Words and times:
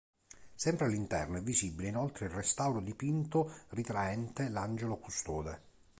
Sempre 0.55 0.87
all'interno 0.87 1.37
è 1.37 1.43
visibile 1.43 1.89
inoltre 1.89 2.25
il 2.25 2.31
restaurato 2.31 2.83
dipinto 2.83 3.53
ritraente 3.69 4.49
l"'Angelo 4.49 4.97
custode". 4.97 5.61